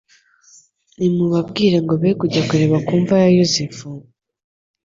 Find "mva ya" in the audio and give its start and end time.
3.01-3.29